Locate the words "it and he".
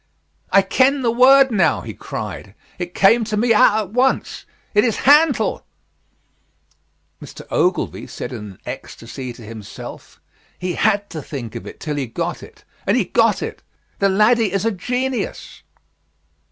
12.41-13.05